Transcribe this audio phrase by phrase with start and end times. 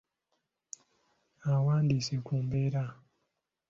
[1.51, 2.83] Awandiise ku mbeera.